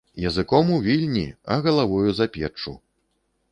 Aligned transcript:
Языком 0.27 0.71
у 0.75 0.81
Вільні, 0.81 1.35
а 1.51 1.61
галавою– 1.61 2.13
за 2.13 2.27
печчу 2.27 2.79